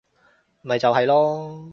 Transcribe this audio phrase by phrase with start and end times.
[0.63, 1.69] 咪就係囉